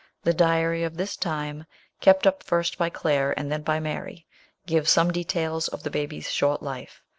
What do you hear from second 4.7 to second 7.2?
some details of the baby's short life.